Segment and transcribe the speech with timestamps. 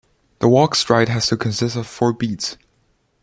[0.39, 2.57] The walk stride has to consist of four beats.